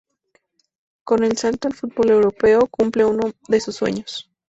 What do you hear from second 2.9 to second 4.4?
uno de sus sueños.